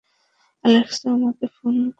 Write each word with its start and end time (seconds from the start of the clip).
Alex 0.63 0.97
আমাকে 1.07 1.45
phone 1.55 1.75
করবে। 1.75 1.89